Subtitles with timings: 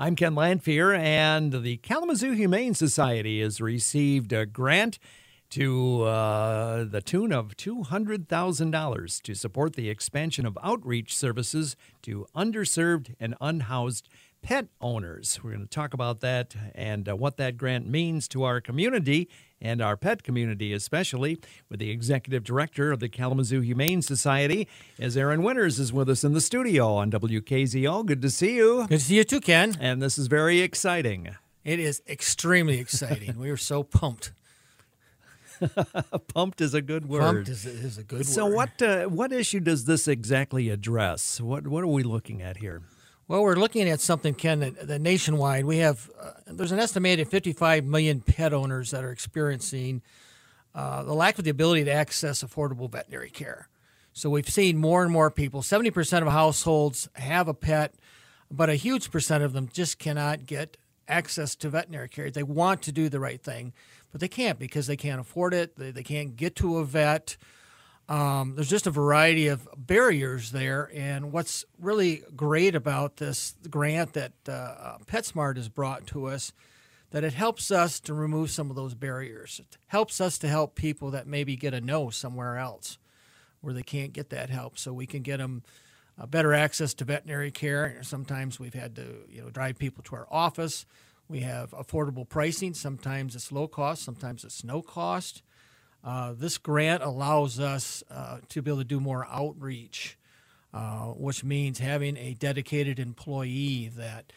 [0.00, 5.00] I'm Ken Lanfear, and the Kalamazoo Humane Society has received a grant
[5.50, 13.14] to uh, the tune of $200,000 to support the expansion of outreach services to underserved
[13.18, 14.08] and unhoused
[14.42, 15.40] pet owners.
[15.42, 19.28] We're going to talk about that and uh, what that grant means to our community
[19.60, 21.38] and our pet community, especially
[21.68, 24.68] with the executive director of the Kalamazoo Humane Society,
[24.98, 28.06] as Aaron Winters is with us in the studio on WKZO.
[28.06, 28.86] Good to see you.
[28.88, 29.76] Good to see you too, Ken.
[29.80, 31.34] And this is very exciting.
[31.64, 33.38] It is extremely exciting.
[33.38, 34.32] we are so pumped.
[36.34, 37.46] Pumped is a good word.
[37.46, 38.54] Pumped is, is a good so word.
[38.54, 41.40] what uh, what issue does this exactly address?
[41.40, 42.82] What what are we looking at here?
[43.28, 46.10] Well, we're looking at something, Ken, that, that nationwide we have.
[46.18, 50.00] Uh, there's an estimated 55 million pet owners that are experiencing
[50.74, 53.68] uh, the lack of the ability to access affordable veterinary care.
[54.14, 55.60] So we've seen more and more people.
[55.60, 57.94] 70% of households have a pet,
[58.50, 62.30] but a huge percent of them just cannot get access to veterinary care.
[62.30, 63.72] They want to do the right thing,
[64.10, 65.76] but they can't because they can't afford it.
[65.76, 67.36] They, they can't get to a vet.
[68.08, 70.90] Um, there's just a variety of barriers there.
[70.94, 76.52] And what's really great about this grant that uh, PetSmart has brought to us,
[77.10, 79.60] that it helps us to remove some of those barriers.
[79.60, 82.98] It helps us to help people that maybe get a no somewhere else
[83.60, 84.78] where they can't get that help.
[84.78, 85.62] So we can get them
[86.18, 87.98] uh, better access to veterinary care.
[88.02, 90.86] Sometimes we've had to you know drive people to our office.
[91.28, 92.74] We have affordable pricing.
[92.74, 94.02] Sometimes it's low cost.
[94.02, 95.42] Sometimes it's no cost.
[96.02, 100.16] Uh, this grant allows us uh, to be able to do more outreach,
[100.72, 104.32] uh, which means having a dedicated employee that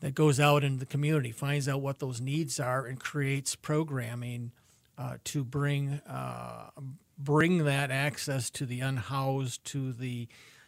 [0.00, 4.52] that goes out in the community, finds out what those needs are, and creates programming
[4.98, 6.70] uh, to bring uh,
[7.16, 10.26] bring that access to the unhoused, to the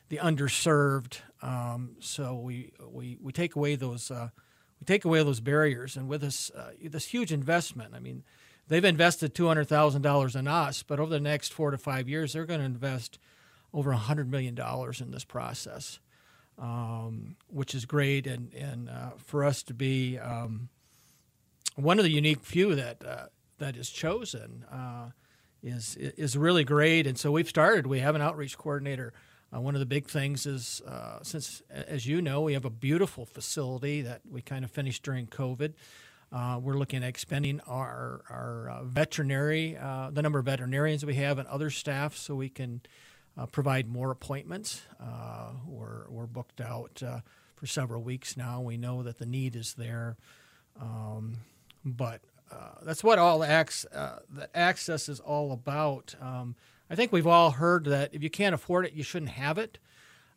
[0.08, 1.20] the underserved.
[1.42, 4.12] Um, so we, we we take away those
[4.80, 6.50] we take away those barriers, and with this
[6.82, 8.22] this huge investment, I mean
[8.68, 12.60] they've invested $200,000 in us, but over the next four to five years, they're going
[12.60, 13.18] to invest
[13.72, 14.58] over $100 million
[15.00, 15.98] in this process,
[16.58, 18.26] um, which is great.
[18.26, 20.68] And, and uh, for us to be um,
[21.74, 23.26] one of the unique few that, uh,
[23.58, 25.10] that is chosen uh,
[25.62, 27.06] is, is really great.
[27.06, 29.12] And so we've started, we have an outreach coordinator.
[29.54, 32.70] Uh, one of the big things is, uh, since, as you know, we have a
[32.70, 35.74] beautiful facility that we kind of finished during COVID.
[36.32, 41.14] Uh, we're looking at expanding our, our uh, veterinary, uh, the number of veterinarians we
[41.14, 42.80] have and other staff so we can
[43.38, 44.82] uh, provide more appointments.
[45.66, 47.02] We're, we're booked out
[47.54, 48.60] for several weeks now.
[48.60, 50.16] We know that the need is there.
[50.80, 51.36] Um,
[51.84, 52.20] but
[52.82, 56.16] that's what all ac- the access is all about.
[56.20, 56.56] Um,
[56.88, 59.78] I think we've all heard that if you can't afford it, you shouldn't have it.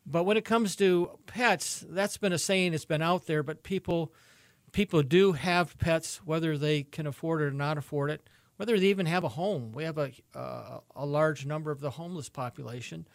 [0.06, 3.64] But when it comes to pets, that's been a saying that's been out there, but
[3.64, 4.14] people–
[4.72, 8.88] people do have pets, whether they can afford it or not afford it, whether they
[8.88, 9.72] even have a home.
[9.72, 13.08] We have a, uh, a large number of the homeless population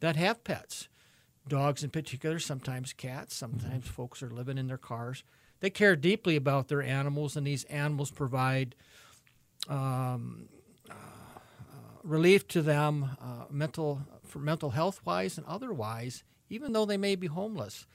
[0.00, 0.88] that have pets,
[1.46, 3.94] dogs in particular, sometimes cats, sometimes mm-hmm.
[3.94, 5.24] folks are living in their cars.
[5.60, 8.74] They care deeply about their animals, and these animals provide
[9.68, 10.48] um,
[12.08, 17.14] relief to them, uh, mental for mental health wise and otherwise, even though they may
[17.14, 17.86] be homeless.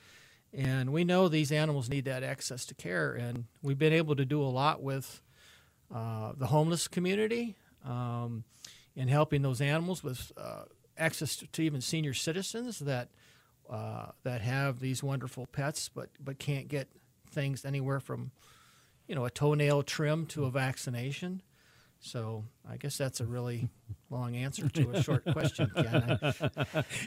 [0.53, 4.23] And we know these animals need that access to care, and we've been able to
[4.23, 5.21] do a lot with
[5.93, 8.43] uh, the homeless community um,
[8.95, 13.09] in helping those animals with uh, access to, to, even senior citizens that
[13.67, 16.87] uh, that have these wonderful pets, but but can't get
[17.31, 18.31] things anywhere from
[19.07, 21.41] you know a toenail trim to a vaccination.
[22.03, 23.69] So I guess that's a really
[24.09, 26.19] long answer to a short question, Ken.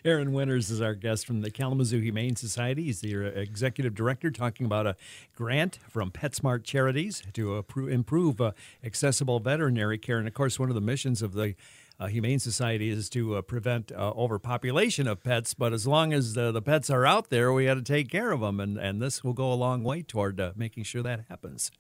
[0.07, 2.85] Aaron Winters is our guest from the Kalamazoo Humane Society.
[2.85, 4.97] He's the uh, executive director talking about a
[5.35, 8.53] grant from PetSmart Charities to improve uh,
[8.83, 10.17] accessible veterinary care.
[10.17, 11.55] And of course, one of the missions of the
[12.01, 15.53] uh, Humane Society is to uh, prevent uh, overpopulation of pets.
[15.53, 18.41] But as long as the pets are out there, we got to take care of
[18.41, 18.61] them.
[18.61, 21.71] And, and this will go a long way toward uh, making sure that happens.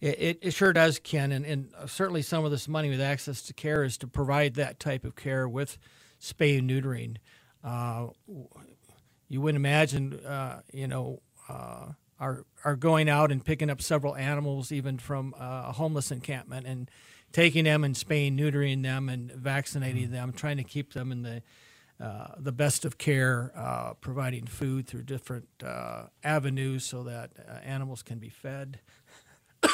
[0.00, 3.54] It, it, sure does, Ken, and, and certainly some of this money with access to
[3.54, 5.78] care is to provide that type of care with
[6.20, 7.16] spay and neutering.
[7.62, 8.08] Uh,
[9.28, 11.86] you wouldn't imagine, uh, you know, uh,
[12.20, 16.66] are are going out and picking up several animals, even from uh, a homeless encampment,
[16.66, 16.90] and
[17.32, 20.12] taking them and spaying, neutering them, and vaccinating mm-hmm.
[20.12, 21.42] them, trying to keep them in the
[22.00, 27.52] uh, the best of care, uh, providing food through different uh, avenues so that uh,
[27.64, 28.80] animals can be fed,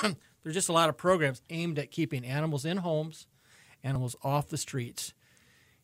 [0.43, 3.27] there's just a lot of programs aimed at keeping animals in homes,
[3.83, 5.15] animals off the streets,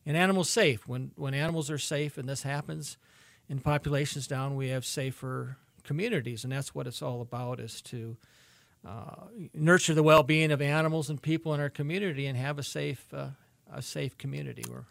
[0.05, 0.87] and animals safe.
[0.87, 2.97] When when animals are safe and this happens,
[3.49, 8.17] and populations down, we have safer communities, and that's what it's all about: is to
[8.87, 13.13] uh, nurture the well-being of animals and people in our community, and have a safe
[13.13, 13.29] uh,
[13.71, 14.63] a safe community.
[14.69, 14.85] We're,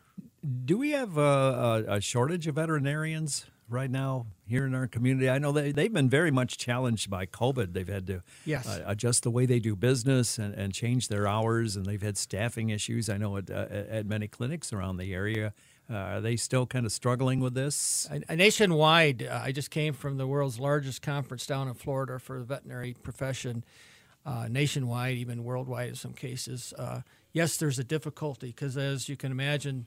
[0.64, 5.28] Do we have a, a shortage of veterinarians right now here in our community?
[5.28, 7.72] I know they, they've been very much challenged by COVID.
[7.72, 8.66] They've had to Yes.
[8.66, 12.16] uh, adjust the way they do business and, and change their hours, and they've had
[12.16, 13.08] staffing issues.
[13.08, 15.52] I know at, uh, at many clinics around the area.
[15.88, 18.08] Uh, are they still kind of struggling with this?
[18.28, 22.44] Nationwide, uh, I just came from the world's largest conference down in Florida for the
[22.44, 23.64] veterinary profession,
[24.24, 26.74] uh, nationwide, even worldwide in some cases.
[26.76, 27.02] Uh,
[27.32, 29.86] yes, there's a difficulty because, as you can imagine,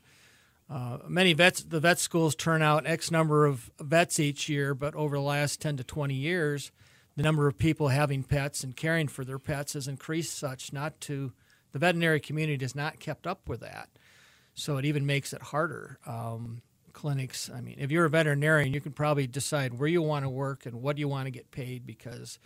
[0.69, 4.93] uh, many vets, the vet schools turn out X number of vets each year, but
[4.95, 6.71] over the last 10 to 20 years,
[7.15, 11.01] the number of people having pets and caring for their pets has increased such not
[11.01, 11.33] to
[11.71, 13.89] the veterinary community has not kept up with that.
[14.53, 15.99] So it even makes it harder.
[16.05, 16.61] Um,
[16.93, 20.29] clinics, I mean, if you're a veterinarian, you can probably decide where you want to
[20.29, 22.39] work and what you want to get paid because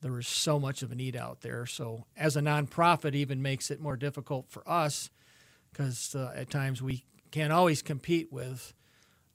[0.00, 1.66] there is so much of a need out there.
[1.66, 5.10] So as a nonprofit, even makes it more difficult for us
[5.70, 8.74] because uh, at times we can't always compete with,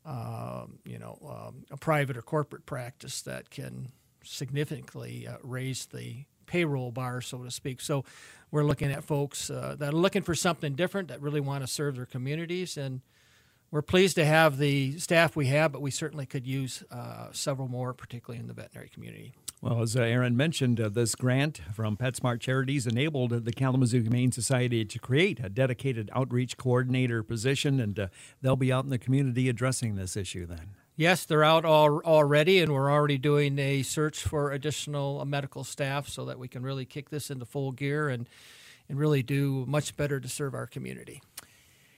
[0.06, 3.92] um, you know, um, a private or corporate practice that can
[4.24, 7.82] significantly uh, raise the payroll bar, so to speak.
[7.82, 8.06] So
[8.52, 11.68] we're looking at folks uh, that are looking for something different, that really want to
[11.68, 13.02] serve their communities, and
[13.72, 17.68] we're pleased to have the staff we have, but we certainly could use uh, several
[17.68, 19.34] more, particularly in the veterinary community.
[19.62, 24.32] Well, as uh, Aaron mentioned, uh, this grant from PetSmart Charities enabled the Kalamazoo Humane
[24.32, 28.08] Society to create a dedicated outreach coordinator position, and uh,
[28.42, 30.76] they'll be out in the community addressing this issue then.
[30.98, 35.64] Yes, they're out all, already, and we're already doing a search for additional uh, medical
[35.64, 38.30] staff so that we can really kick this into full gear and,
[38.88, 41.22] and really do much better to serve our community.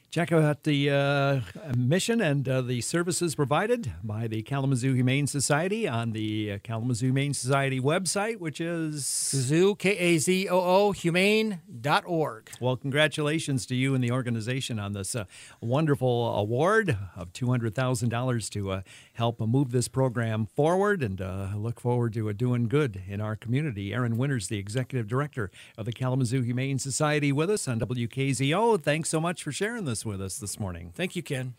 [0.10, 1.42] Check out the uh,
[1.76, 7.08] mission and uh, the services provided by the Kalamazoo Humane Society on the uh, Kalamazoo
[7.08, 9.04] Humane Society website, which is.
[9.04, 12.50] Kazoo, K A Z O O, humane.org.
[12.62, 15.26] Well, congratulations to you and the organization on this uh,
[15.60, 18.82] wonderful award of $200,000 to uh,
[19.14, 23.36] help move this program forward and uh, look forward to uh, doing good in our
[23.36, 23.94] community.
[23.94, 28.82] Aaron Winters, the executive director of the Kalamazoo Humane Society, with us on WKZO.
[28.82, 30.92] Thanks so much for sharing with us this morning.
[30.96, 31.54] Thank you, Ken.